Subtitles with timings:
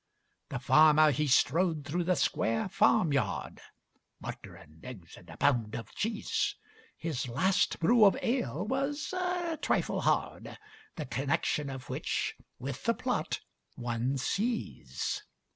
[0.49, 3.61] The farmer he strode through the square farmyard;
[4.19, 6.55] (Butter and eggs and a pound of cheese)
[6.97, 10.57] His last brew of ale was a trifle hard,
[10.95, 13.41] The connection of which with the plot
[13.75, 15.21] one sees.